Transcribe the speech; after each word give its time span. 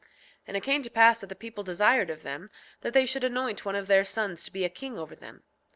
6:22 0.01 0.07
And 0.47 0.57
it 0.57 0.63
came 0.63 0.81
to 0.81 0.89
pass 0.89 1.19
that 1.19 1.27
the 1.27 1.35
people 1.35 1.63
desired 1.63 2.09
of 2.09 2.23
them 2.23 2.49
that 2.79 2.93
they 2.93 3.05
should 3.05 3.23
anoint 3.23 3.65
one 3.65 3.75
of 3.75 3.85
their 3.85 4.03
sons 4.03 4.43
to 4.45 4.51
be 4.51 4.65
a 4.65 4.67
king 4.67 4.97
over 4.97 5.15
them. 5.15 5.43